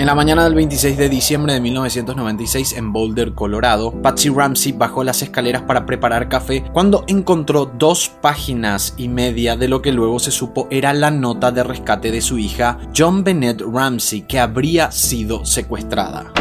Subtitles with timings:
[0.00, 5.04] En la mañana del 26 de diciembre de 1996 en Boulder, Colorado, Patsy Ramsey bajó
[5.04, 10.18] las escaleras para preparar café cuando encontró dos páginas y media de lo que luego
[10.18, 14.90] se supo era la nota de rescate de su hija John Bennett Ramsey que habría
[14.90, 16.32] sido secuestrada.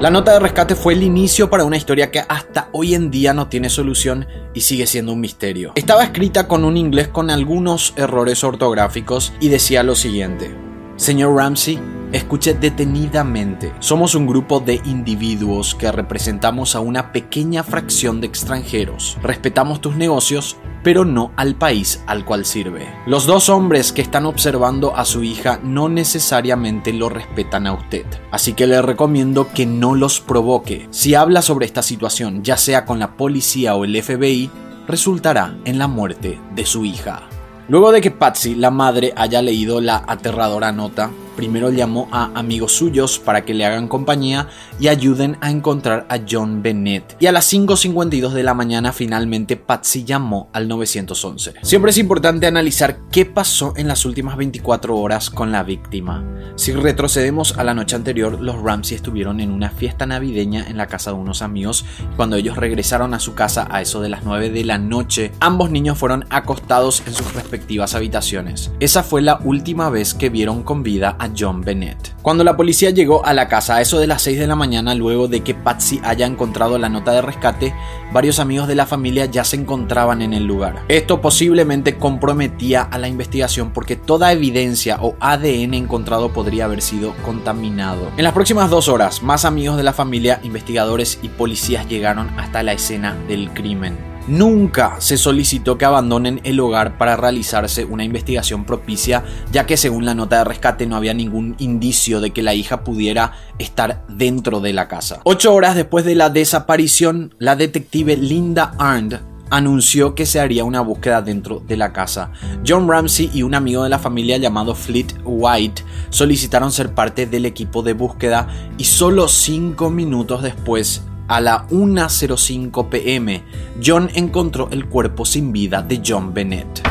[0.00, 3.34] La nota de rescate fue el inicio para una historia que hasta hoy en día
[3.34, 5.72] no tiene solución y sigue siendo un misterio.
[5.74, 10.64] Estaba escrita con un inglés con algunos errores ortográficos y decía lo siguiente.
[10.96, 11.78] Señor Ramsey,
[12.14, 13.72] escuche detenidamente.
[13.80, 19.18] Somos un grupo de individuos que representamos a una pequeña fracción de extranjeros.
[19.20, 22.86] Respetamos tus negocios, pero no al país al cual sirve.
[23.06, 28.06] Los dos hombres que están observando a su hija no necesariamente lo respetan a usted,
[28.30, 30.86] así que le recomiendo que no los provoque.
[30.90, 34.50] Si habla sobre esta situación, ya sea con la policía o el FBI,
[34.86, 37.22] resultará en la muerte de su hija.
[37.66, 42.72] Luego de que Patsy, la madre, haya leído la aterradora nota, primero llamó a amigos
[42.72, 44.48] suyos para que le hagan compañía
[44.80, 47.16] y ayuden a encontrar a John Bennett.
[47.20, 51.54] Y a las 5.52 de la mañana finalmente Patsy llamó al 911.
[51.62, 56.24] Siempre es importante analizar qué pasó en las últimas 24 horas con la víctima.
[56.56, 60.86] Si retrocedemos a la noche anterior, los Ramsey estuvieron en una fiesta navideña en la
[60.86, 61.84] casa de unos amigos.
[62.16, 65.70] Cuando ellos regresaron a su casa a eso de las 9 de la noche, ambos
[65.70, 68.70] niños fueron acostados en sus respectivas habitaciones.
[68.80, 72.14] Esa fue la última vez que vieron con vida a John Bennett.
[72.22, 74.94] Cuando la policía llegó a la casa a eso de las 6 de la mañana,
[74.94, 77.74] luego de que Patsy haya encontrado la nota de rescate,
[78.12, 80.82] varios amigos de la familia ya se encontraban en el lugar.
[80.88, 87.14] Esto posiblemente comprometía a la investigación porque toda evidencia o ADN encontrado podría haber sido
[87.24, 88.10] contaminado.
[88.16, 92.62] En las próximas dos horas, más amigos de la familia, investigadores y policías llegaron hasta
[92.62, 94.13] la escena del crimen.
[94.26, 99.22] Nunca se solicitó que abandonen el hogar para realizarse una investigación propicia,
[99.52, 102.84] ya que según la nota de rescate no había ningún indicio de que la hija
[102.84, 105.20] pudiera estar dentro de la casa.
[105.24, 109.20] Ocho horas después de la desaparición, la detective Linda Arndt
[109.50, 112.32] anunció que se haría una búsqueda dentro de la casa.
[112.66, 117.44] John Ramsey y un amigo de la familia llamado Fleet White solicitaron ser parte del
[117.44, 118.48] equipo de búsqueda
[118.78, 123.42] y solo cinco minutos después a la 1.05 pm,
[123.84, 126.82] John encontró el cuerpo sin vida de John Bennett.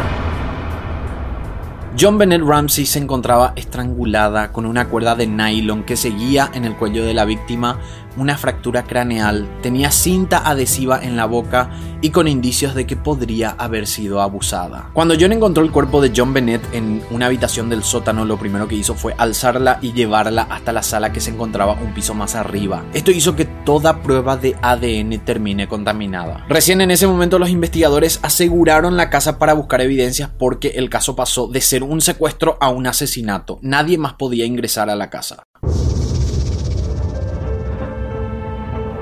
[1.99, 6.75] John Bennett Ramsey se encontraba estrangulada con una cuerda de nylon que seguía en el
[6.75, 7.77] cuello de la víctima
[8.17, 11.71] una fractura craneal, tenía cinta adhesiva en la boca
[12.01, 14.89] y con indicios de que podría haber sido abusada.
[14.93, 18.67] Cuando John encontró el cuerpo de John Bennett en una habitación del sótano, lo primero
[18.67, 22.35] que hizo fue alzarla y llevarla hasta la sala que se encontraba un piso más
[22.35, 22.83] arriba.
[22.93, 26.45] Esto hizo que toda prueba de ADN termine contaminada.
[26.49, 31.15] Recién en ese momento los investigadores aseguraron la casa para buscar evidencias porque el caso
[31.15, 33.59] pasó de ser un secuestro a un asesinato.
[33.61, 35.43] Nadie más podía ingresar a la casa.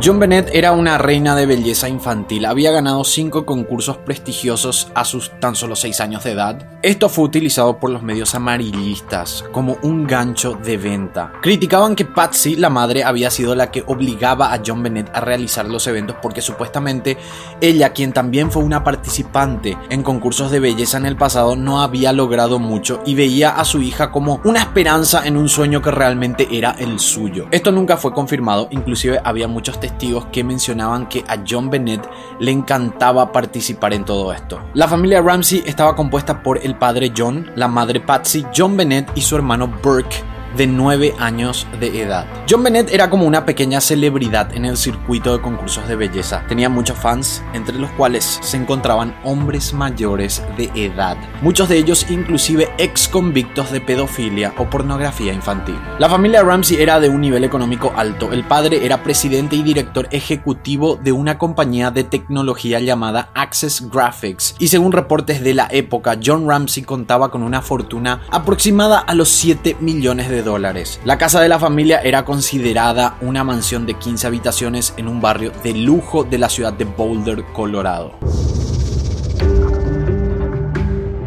[0.03, 5.29] John Bennett era una reina de belleza infantil, había ganado cinco concursos prestigiosos a sus
[5.39, 6.67] tan solo seis años de edad.
[6.81, 11.33] Esto fue utilizado por los medios amarillistas como un gancho de venta.
[11.43, 15.67] Criticaban que Patsy, la madre, había sido la que obligaba a John Bennett a realizar
[15.67, 17.17] los eventos porque supuestamente
[17.59, 22.11] ella, quien también fue una participante en concursos de belleza en el pasado, no había
[22.11, 26.47] logrado mucho y veía a su hija como una esperanza en un sueño que realmente
[26.49, 27.45] era el suyo.
[27.51, 29.90] Esto nunca fue confirmado, inclusive había muchos testigos
[30.31, 32.07] que mencionaban que a John Bennett
[32.39, 34.59] le encantaba participar en todo esto.
[34.73, 39.21] La familia Ramsey estaba compuesta por el padre John, la madre Patsy, John Bennett y
[39.21, 42.25] su hermano Burke de 9 años de edad.
[42.49, 46.43] John Bennett era como una pequeña celebridad en el circuito de concursos de belleza.
[46.47, 52.05] Tenía muchos fans, entre los cuales se encontraban hombres mayores de edad, muchos de ellos
[52.09, 55.77] inclusive ex convictos de pedofilia o pornografía infantil.
[55.99, 58.31] La familia Ramsey era de un nivel económico alto.
[58.31, 64.55] El padre era presidente y director ejecutivo de una compañía de tecnología llamada Access Graphics
[64.59, 69.29] y según reportes de la época, John Ramsey contaba con una fortuna aproximada a los
[69.29, 70.99] 7 millones de dólares.
[71.05, 75.51] La casa de la familia era considerada una mansión de 15 habitaciones en un barrio
[75.63, 78.17] de lujo de la ciudad de Boulder, Colorado.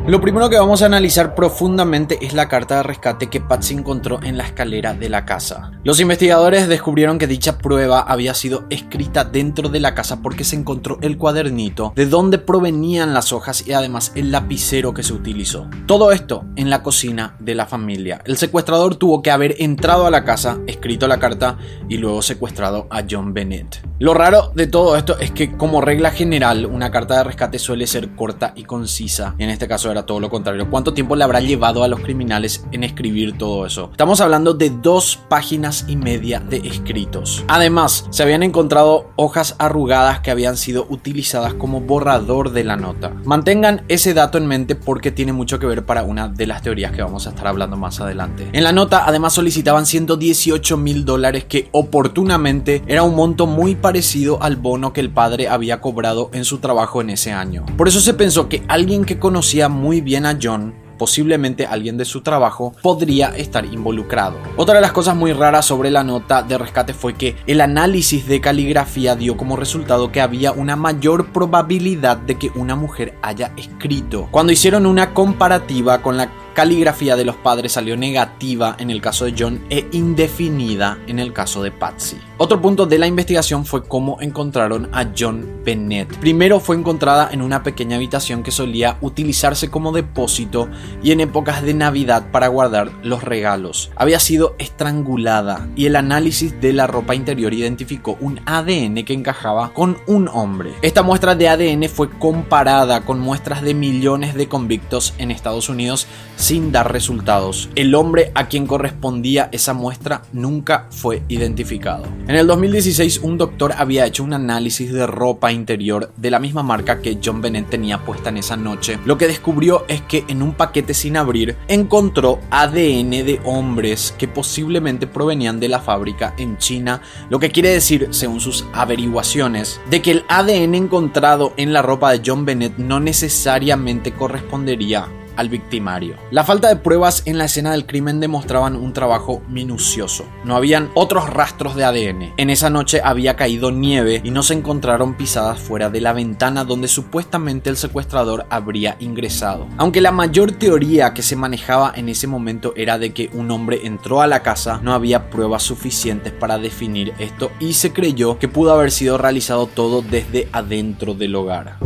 [0.07, 4.23] Lo primero que vamos a analizar profundamente es la carta de rescate que Patsy encontró
[4.23, 5.71] en la escalera de la casa.
[5.83, 10.57] Los investigadores descubrieron que dicha prueba había sido escrita dentro de la casa porque se
[10.57, 15.71] encontró el cuadernito de donde provenían las hojas y además el lapicero que se utilizó.
[15.87, 18.21] Todo esto en la cocina de la familia.
[18.27, 21.57] El secuestrador tuvo que haber entrado a la casa, escrito la carta
[21.89, 23.83] y luego secuestrado a John Bennett.
[24.01, 27.87] Lo raro de todo esto es que como regla general una carta de rescate suele
[27.87, 29.37] ser corta y concisa.
[29.39, 30.69] En este caso era todo lo contrario.
[30.69, 33.91] ¿Cuánto tiempo le habrá llevado a los criminales en escribir todo eso?
[33.93, 37.45] Estamos hablando de dos páginas y media de escritos.
[37.47, 43.11] Además, se habían encontrado hojas arrugadas que habían sido utilizadas como borrador de la nota.
[43.25, 46.91] Mantengan ese dato en mente porque tiene mucho que ver para una de las teorías
[46.91, 48.49] que vamos a estar hablando más adelante.
[48.53, 54.43] En la nota además solicitaban 118 mil dólares que oportunamente era un monto muy parecido
[54.43, 57.67] al bono que el padre había cobrado en su trabajo en ese año.
[57.77, 62.05] Por eso se pensó que alguien que conocía muy bien a John posiblemente alguien de
[62.05, 64.37] su trabajo, podría estar involucrado.
[64.57, 68.27] Otra de las cosas muy raras sobre la nota de rescate fue que el análisis
[68.27, 73.53] de caligrafía dio como resultado que había una mayor probabilidad de que una mujer haya
[73.57, 74.29] escrito.
[74.31, 79.25] Cuando hicieron una comparativa con la caligrafía de los padres salió negativa en el caso
[79.25, 82.17] de John e indefinida en el caso de Patsy.
[82.37, 86.19] Otro punto de la investigación fue cómo encontraron a John Bennett.
[86.19, 90.69] Primero fue encontrada en una pequeña habitación que solía utilizarse como depósito
[91.01, 93.93] y en épocas de Navidad para guardar los regalos.
[93.95, 99.73] Había sido estrangulada y el análisis de la ropa interior identificó un ADN que encajaba
[99.73, 100.73] con un hombre.
[100.83, 106.09] Esta muestra de ADN fue comparada con muestras de millones de convictos en Estados Unidos
[106.35, 107.69] sin dar resultados.
[107.77, 112.03] El hombre a quien correspondía esa muestra nunca fue identificado.
[112.27, 116.63] En el 2016 un doctor había hecho un análisis de ropa interior de la misma
[116.63, 118.99] marca que John Bennett tenía puesta en esa noche.
[119.05, 124.27] Lo que descubrió es que en un paquete sin abrir encontró ADN de hombres que
[124.27, 130.01] posiblemente provenían de la fábrica en China, lo que quiere decir, según sus averiguaciones, de
[130.01, 136.17] que el ADN encontrado en la ropa de John Bennett no necesariamente correspondería al victimario.
[136.31, 140.25] La falta de pruebas en la escena del crimen demostraban un trabajo minucioso.
[140.45, 142.33] No habían otros rastros de ADN.
[142.37, 146.65] En esa noche había caído nieve y no se encontraron pisadas fuera de la ventana
[146.65, 149.67] donde supuestamente el secuestrador habría ingresado.
[149.77, 153.81] Aunque la mayor teoría que se manejaba en ese momento era de que un hombre
[153.85, 158.49] entró a la casa, no había pruebas suficientes para definir esto y se creyó que
[158.49, 161.79] pudo haber sido realizado todo desde adentro del hogar.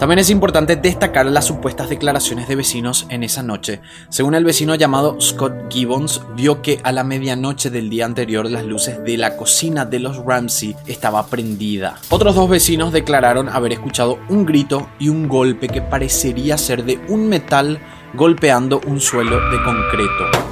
[0.00, 3.82] También es importante destacar las supuestas declaraciones de vecinos en esa noche.
[4.08, 8.64] Según el vecino llamado Scott Gibbons, vio que a la medianoche del día anterior las
[8.64, 11.98] luces de la cocina de los Ramsey estaba prendida.
[12.08, 16.98] Otros dos vecinos declararon haber escuchado un grito y un golpe que parecería ser de
[17.08, 17.78] un metal
[18.14, 20.50] golpeando un suelo de concreto.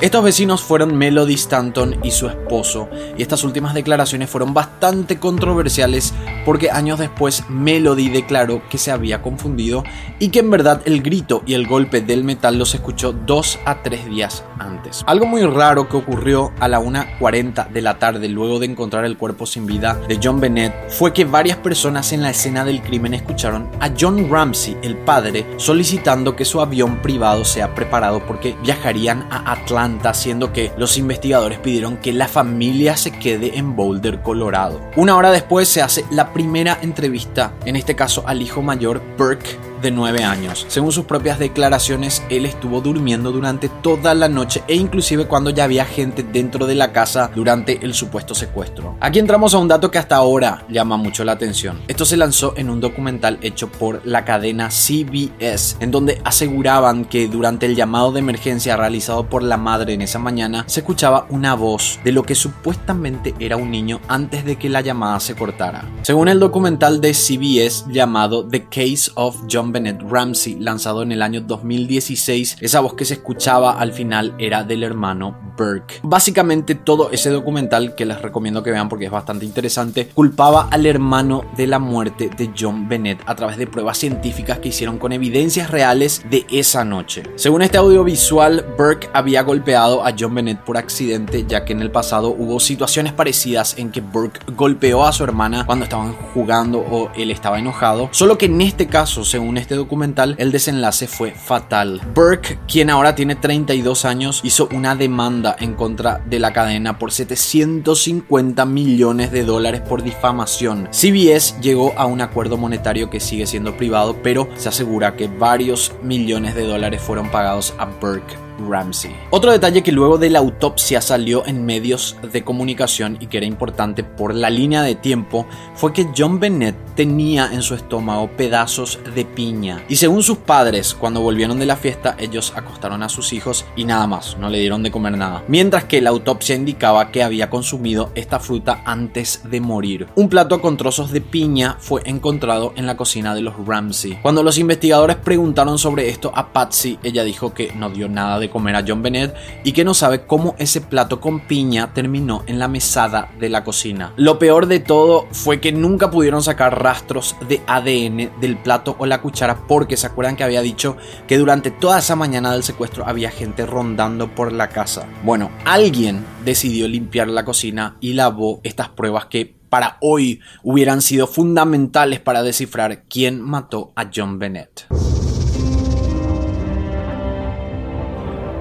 [0.00, 6.12] Estos vecinos fueron Melody Stanton y su esposo, y estas últimas declaraciones fueron bastante controversiales
[6.44, 9.84] porque años después Melody declaró que se había confundido
[10.18, 13.82] y que en verdad el grito y el golpe del metal los escuchó dos a
[13.82, 15.02] tres días antes.
[15.06, 19.16] Algo muy raro que ocurrió a la 1.40 de la tarde luego de encontrar el
[19.16, 23.14] cuerpo sin vida de John Bennett fue que varias personas en la escena del crimen
[23.14, 29.26] escucharon a John Ramsey, el padre, solicitando que su avión privado sea preparado porque viajarían
[29.30, 34.80] a Atlanta haciendo que los investigadores pidieron que la familia se quede en Boulder, Colorado.
[34.96, 39.56] Una hora después se hace la primera entrevista, en este caso al hijo mayor, Burke
[39.84, 40.64] de 9 años.
[40.68, 45.64] Según sus propias declaraciones, él estuvo durmiendo durante toda la noche e inclusive cuando ya
[45.64, 48.96] había gente dentro de la casa durante el supuesto secuestro.
[49.00, 51.82] Aquí entramos a un dato que hasta ahora llama mucho la atención.
[51.86, 57.28] Esto se lanzó en un documental hecho por la cadena CBS, en donde aseguraban que
[57.28, 61.54] durante el llamado de emergencia realizado por la madre en esa mañana, se escuchaba una
[61.54, 65.84] voz de lo que supuestamente era un niño antes de que la llamada se cortara.
[66.02, 71.20] Según el documental de CBS llamado The Case of John Bennett Ramsey, lanzado en el
[71.20, 76.00] año 2016, esa voz que se escuchaba al final era del hermano Burke.
[76.04, 80.86] Básicamente todo ese documental, que les recomiendo que vean porque es bastante interesante, culpaba al
[80.86, 85.12] hermano de la muerte de John Bennett a través de pruebas científicas que hicieron con
[85.12, 87.24] evidencias reales de esa noche.
[87.34, 91.90] Según este audiovisual, Burke había golpeado a John Bennett por accidente, ya que en el
[91.90, 97.10] pasado hubo situaciones parecidas en que Burke golpeó a su hermana cuando estaban jugando o
[97.16, 102.00] él estaba enojado, solo que en este caso, según este documental, el desenlace fue fatal.
[102.14, 107.12] Burke, quien ahora tiene 32 años, hizo una demanda en contra de la cadena por
[107.12, 110.88] 750 millones de dólares por difamación.
[110.90, 115.92] CBS llegó a un acuerdo monetario que sigue siendo privado, pero se asegura que varios
[116.02, 119.14] millones de dólares fueron pagados a Burke Ramsey.
[119.30, 123.46] Otro detalle que luego de la autopsia salió en medios de comunicación y que era
[123.46, 128.98] importante por la línea de tiempo fue que John Bennett tenía en su estómago pedazos
[129.14, 129.82] de piña.
[129.88, 133.84] Y según sus padres, cuando volvieron de la fiesta, ellos acostaron a sus hijos y
[133.84, 135.42] nada más, no le dieron de comer nada.
[135.48, 140.06] Mientras que la autopsia indicaba que había consumido esta fruta antes de morir.
[140.14, 144.18] Un plato con trozos de piña fue encontrado en la cocina de los Ramsey.
[144.22, 148.43] Cuando los investigadores preguntaron sobre esto a Patsy, ella dijo que no dio nada de
[148.50, 149.34] comer a John Bennett
[149.64, 153.64] y que no sabe cómo ese plato con piña terminó en la mesada de la
[153.64, 154.12] cocina.
[154.16, 159.06] Lo peor de todo fue que nunca pudieron sacar rastros de ADN del plato o
[159.06, 160.96] la cuchara porque se acuerdan que había dicho
[161.26, 165.06] que durante toda esa mañana del secuestro había gente rondando por la casa.
[165.22, 171.26] Bueno, alguien decidió limpiar la cocina y lavó estas pruebas que para hoy hubieran sido
[171.26, 174.86] fundamentales para descifrar quién mató a John Bennett.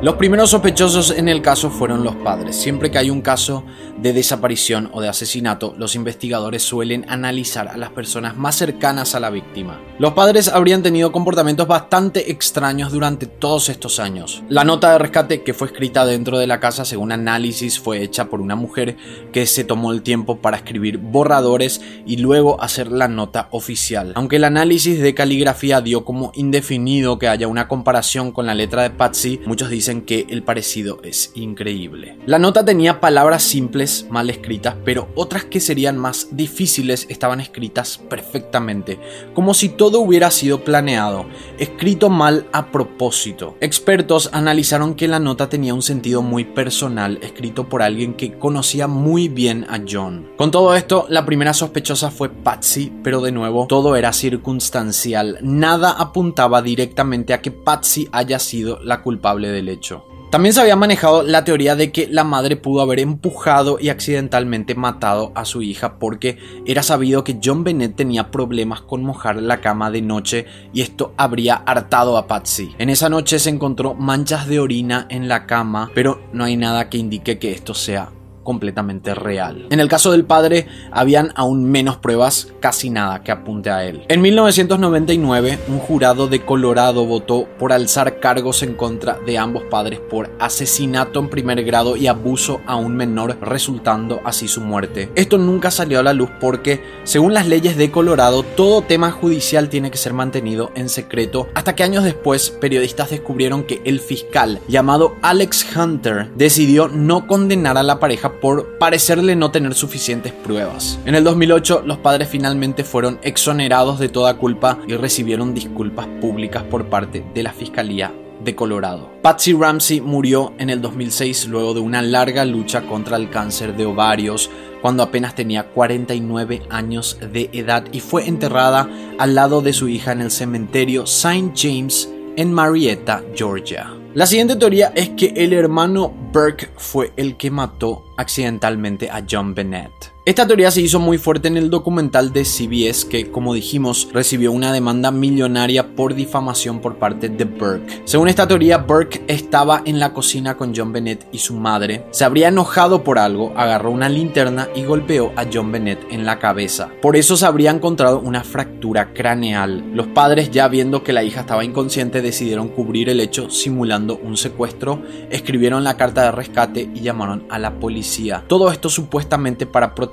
[0.03, 2.57] Los primeros sospechosos en el caso fueron los padres.
[2.57, 3.63] Siempre que hay un caso
[4.01, 9.19] de desaparición o de asesinato, los investigadores suelen analizar a las personas más cercanas a
[9.19, 9.79] la víctima.
[9.99, 14.43] Los padres habrían tenido comportamientos bastante extraños durante todos estos años.
[14.49, 18.29] La nota de rescate que fue escrita dentro de la casa, según análisis, fue hecha
[18.29, 18.97] por una mujer
[19.31, 24.13] que se tomó el tiempo para escribir borradores y luego hacer la nota oficial.
[24.15, 28.83] Aunque el análisis de caligrafía dio como indefinido que haya una comparación con la letra
[28.83, 32.17] de Patsy, muchos dicen que el parecido es increíble.
[32.25, 37.97] La nota tenía palabras simples, mal escritas, pero otras que serían más difíciles estaban escritas
[37.97, 38.99] perfectamente,
[39.33, 41.25] como si todo hubiera sido planeado,
[41.57, 43.57] escrito mal a propósito.
[43.59, 48.87] Expertos analizaron que la nota tenía un sentido muy personal, escrito por alguien que conocía
[48.87, 50.31] muy bien a John.
[50.37, 55.91] Con todo esto, la primera sospechosa fue Patsy, pero de nuevo todo era circunstancial, nada
[55.91, 60.05] apuntaba directamente a que Patsy haya sido la culpable del hecho.
[60.33, 64.73] También se había manejado la teoría de que la madre pudo haber empujado y accidentalmente
[64.73, 69.61] matado a su hija porque era sabido que John Bennett tenía problemas con mojar la
[69.61, 72.73] cama de noche y esto habría hartado a Patsy.
[72.79, 76.89] En esa noche se encontró manchas de orina en la cama, pero no hay nada
[76.89, 78.09] que indique que esto sea
[78.43, 79.67] completamente real.
[79.69, 84.05] En el caso del padre, habían aún menos pruebas, casi nada que apunte a él.
[84.07, 89.99] En 1999, un jurado de Colorado votó por alzar cargos en contra de ambos padres
[89.99, 95.11] por asesinato en primer grado y abuso a un menor, resultando así su muerte.
[95.15, 99.69] Esto nunca salió a la luz porque, según las leyes de Colorado, todo tema judicial
[99.69, 104.59] tiene que ser mantenido en secreto, hasta que años después, periodistas descubrieron que el fiscal,
[104.67, 110.99] llamado Alex Hunter, decidió no condenar a la pareja por parecerle no tener suficientes pruebas.
[111.05, 116.63] En el 2008 los padres finalmente fueron exonerados de toda culpa y recibieron disculpas públicas
[116.63, 118.11] por parte de la Fiscalía
[118.43, 119.09] de Colorado.
[119.21, 123.85] Patsy Ramsey murió en el 2006 luego de una larga lucha contra el cáncer de
[123.85, 124.49] ovarios
[124.81, 130.11] cuando apenas tenía 49 años de edad y fue enterrada al lado de su hija
[130.11, 131.53] en el cementerio St.
[131.55, 133.93] James en Marietta, Georgia.
[134.13, 139.55] La siguiente teoría es que el hermano Burke fue el que mató accidentalmente a John
[139.55, 140.12] Bennett.
[140.25, 144.53] Esta teoría se hizo muy fuerte en el documental de CBS que, como dijimos, recibió
[144.53, 148.03] una demanda millonaria por difamación por parte de Burke.
[148.05, 152.23] Según esta teoría, Burke estaba en la cocina con John Bennett y su madre, se
[152.23, 156.89] habría enojado por algo, agarró una linterna y golpeó a John Bennett en la cabeza.
[157.01, 159.91] Por eso se habría encontrado una fractura craneal.
[159.93, 164.37] Los padres, ya viendo que la hija estaba inconsciente, decidieron cubrir el hecho simulando un
[164.37, 168.45] secuestro, escribieron la carta de rescate y llamaron a la policía.
[168.47, 170.12] Todo esto supuestamente para proteger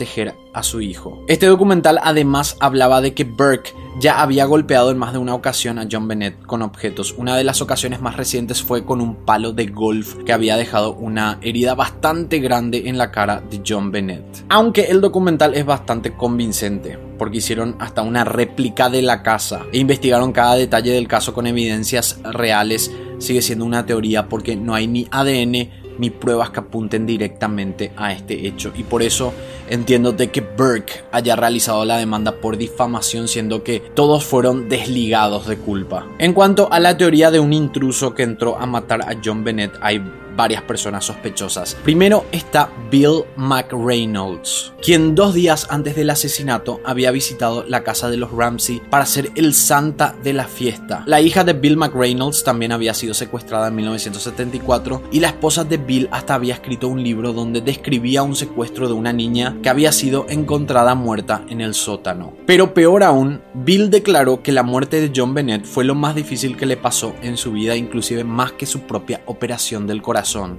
[0.54, 1.23] a su hijo.
[1.28, 5.78] Este documental además hablaba de que Burke ya había golpeado en más de una ocasión
[5.78, 7.14] a John Bennett con objetos.
[7.19, 10.95] Una de las ocasiones más recientes fue con un palo de golf que había dejado
[10.95, 14.45] una herida bastante grande en la cara de John Bennett.
[14.49, 19.78] Aunque el documental es bastante convincente, porque hicieron hasta una réplica de la casa e
[19.78, 24.87] investigaron cada detalle del caso con evidencias reales, sigue siendo una teoría porque no hay
[24.87, 29.33] ni ADN ni pruebas que apunten directamente a este hecho y por eso
[29.69, 35.47] entiendo de que Burke haya realizado la demanda por difamación siendo que todos fueron desligados
[35.47, 36.07] de culpa.
[36.19, 39.73] En cuanto a la teoría de un intruso que entró a matar a John Bennett
[39.80, 40.02] hay
[40.37, 41.77] varias personas sospechosas.
[41.83, 48.17] Primero está Bill McReynolds, quien dos días antes del asesinato había visitado la casa de
[48.17, 51.03] los Ramsey para ser el santa de la fiesta.
[51.07, 55.77] La hija de Bill McReynolds también había sido secuestrada en 1974 y la esposa de
[55.77, 59.93] Bill hasta había escrito un libro donde describía un secuestro de una niña que había
[59.93, 62.35] sido encontrada muerta en el sótano.
[62.47, 66.57] Pero peor aún, Bill declaró que la muerte de John Bennett fue lo más difícil
[66.57, 70.03] que le pasó en su vida, inclusive más que su propia operación del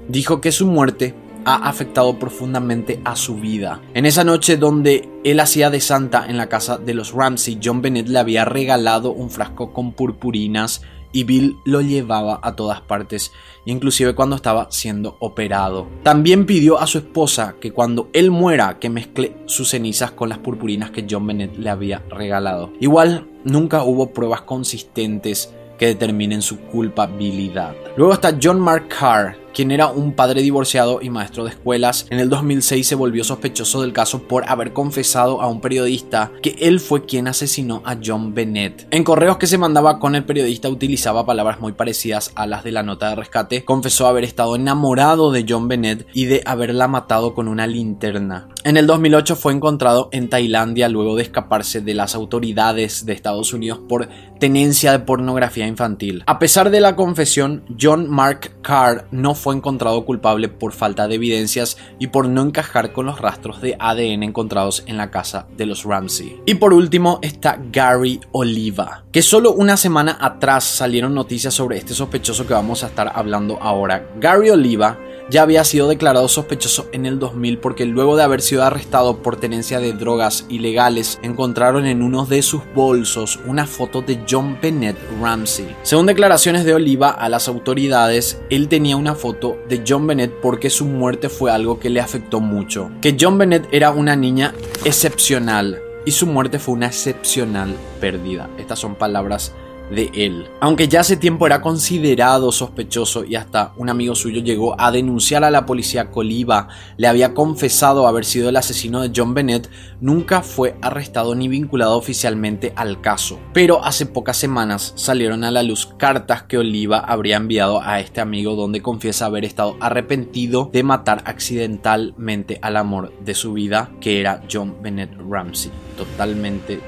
[0.08, 1.16] Dijo que su muerte
[1.46, 3.82] ha afectado profundamente a su vida.
[3.94, 7.82] En esa noche donde él hacía de santa en la casa de los Ramsey, John
[7.82, 10.82] Bennett le había regalado un frasco con purpurinas
[11.14, 13.32] y Bill lo llevaba a todas partes,
[13.66, 15.88] inclusive cuando estaba siendo operado.
[16.04, 20.38] También pidió a su esposa que cuando él muera que mezcle sus cenizas con las
[20.38, 22.72] purpurinas que John Bennett le había regalado.
[22.80, 27.76] Igual nunca hubo pruebas consistentes que determinen su culpabilidad.
[27.98, 32.20] Luego está John Mark Carr, quien era un padre divorciado y maestro de escuelas, en
[32.20, 36.80] el 2006 se volvió sospechoso del caso por haber confesado a un periodista que él
[36.80, 38.88] fue quien asesinó a John Bennett.
[38.92, 42.72] En correos que se mandaba con el periodista utilizaba palabras muy parecidas a las de
[42.72, 47.34] la nota de rescate, confesó haber estado enamorado de John Bennett y de haberla matado
[47.34, 48.48] con una linterna.
[48.64, 53.54] En el 2008 fue encontrado en Tailandia luego de escaparse de las autoridades de Estados
[53.54, 54.08] Unidos por
[54.40, 56.24] tenencia de pornografía infantil.
[56.28, 61.16] A pesar de la confesión, John Mark Carr no fue encontrado culpable por falta de
[61.16, 65.66] evidencias y por no encajar con los rastros de ADN encontrados en la casa de
[65.66, 66.40] los Ramsey.
[66.46, 71.94] Y por último está Gary Oliva, que solo una semana atrás salieron noticias sobre este
[71.94, 74.08] sospechoso que vamos a estar hablando ahora.
[74.20, 74.98] Gary Oliva
[75.30, 79.38] ya había sido declarado sospechoso en el 2000 porque luego de haber sido arrestado por
[79.38, 84.98] tenencia de drogas ilegales, encontraron en uno de sus bolsos una foto de John Bennett
[85.22, 85.76] Ramsey.
[85.84, 90.70] Según declaraciones de Oliva a las autoridades, él tenía una foto de John Bennett porque
[90.70, 92.92] su muerte fue algo que le afectó mucho.
[93.02, 94.54] Que John Bennett era una niña
[94.86, 98.50] excepcional y su muerte fue una excepcional pérdida.
[98.58, 99.54] Estas son palabras
[99.90, 100.48] de él.
[100.60, 105.44] Aunque ya hace tiempo era considerado sospechoso y hasta un amigo suyo llegó a denunciar
[105.44, 109.70] a la policía Coliva, le había confesado haber sido el asesino de John Bennett,
[110.00, 113.40] nunca fue arrestado ni vinculado oficialmente al caso.
[113.54, 118.22] Pero hace pocas semanas salieron a la luz cartas que Oliva habría enviado a este
[118.22, 124.20] amigo donde confiesa haber estado arrepentido de matar accidentalmente al amor de su vida, que
[124.20, 125.72] era John Bennett Ramsey.
[125.98, 126.80] Totalmente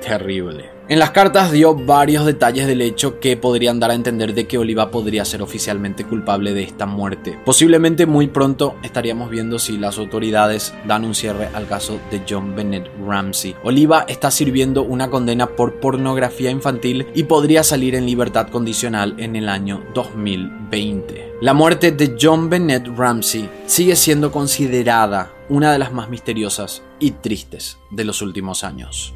[0.00, 0.73] terrible.
[0.86, 4.58] En las cartas dio varios detalles del hecho que podrían dar a entender de que
[4.58, 7.38] Oliva podría ser oficialmente culpable de esta muerte.
[7.42, 12.54] Posiblemente muy pronto estaríamos viendo si las autoridades dan un cierre al caso de John
[12.54, 13.56] Bennett Ramsey.
[13.62, 19.36] Oliva está sirviendo una condena por pornografía infantil y podría salir en libertad condicional en
[19.36, 21.36] el año 2020.
[21.40, 27.12] La muerte de John Bennett Ramsey sigue siendo considerada una de las más misteriosas y
[27.12, 29.14] tristes de los últimos años.